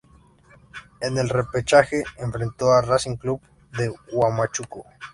[0.99, 3.39] En el repechaje enfrentó a Racing Club
[3.77, 4.83] de Huamachuco.